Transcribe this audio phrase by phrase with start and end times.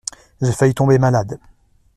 [0.41, 1.39] J'ai failli tomber malade.